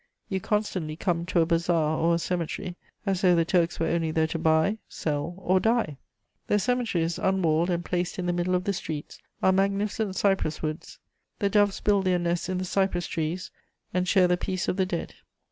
You 0.29 0.39
constantly 0.39 0.95
come 0.95 1.27
to 1.27 1.41
a 1.41 1.45
bazaar 1.45 1.95
or 1.95 2.15
a 2.15 2.17
cemetery, 2.17 2.75
as 3.05 3.21
though 3.21 3.35
the 3.35 3.45
Turks 3.45 3.79
were 3.79 3.85
only 3.85 4.09
there 4.09 4.25
to 4.25 4.39
buy, 4.39 4.79
sell, 4.89 5.35
or 5.37 5.59
die. 5.59 5.97
The 6.47 6.57
cemeteries, 6.57 7.19
unwalled 7.19 7.69
and 7.69 7.85
placed 7.85 8.17
in 8.17 8.25
the 8.25 8.33
middle 8.33 8.55
of 8.55 8.63
the 8.63 8.73
streets, 8.73 9.21
are 9.43 9.51
magnificent 9.51 10.15
cypress 10.15 10.63
woods: 10.63 10.97
the 11.37 11.49
doves 11.51 11.79
build 11.81 12.05
their 12.05 12.17
nests 12.17 12.49
in 12.49 12.57
the 12.57 12.65
cypress 12.65 13.05
trees 13.05 13.51
and 13.93 14.07
share 14.07 14.27
the 14.27 14.37
peace 14.37 14.67
of 14.67 14.75
the 14.75 14.87
dead. 14.87 15.13